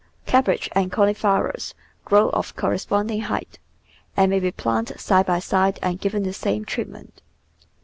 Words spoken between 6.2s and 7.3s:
the same treatment.